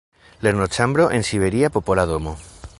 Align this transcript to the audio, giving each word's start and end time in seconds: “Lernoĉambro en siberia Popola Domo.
“Lernoĉambro 0.47 1.05
en 1.19 1.27
siberia 1.29 1.73
Popola 1.77 2.07
Domo. 2.13 2.37